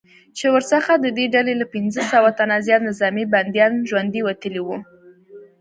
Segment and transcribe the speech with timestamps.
[0.37, 4.77] چې ورڅخه ددې ډلې له پنځه سوه تنه زیات نظامي بندیان ژوندي وتلي وو